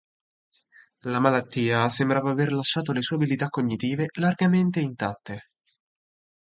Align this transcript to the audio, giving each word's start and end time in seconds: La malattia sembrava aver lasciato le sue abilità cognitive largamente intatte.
La 1.03 1.19
malattia 1.19 1.87
sembrava 1.87 2.31
aver 2.31 2.51
lasciato 2.53 2.91
le 2.91 3.03
sue 3.03 3.17
abilità 3.17 3.49
cognitive 3.49 4.07
largamente 4.13 4.79
intatte. 4.79 5.43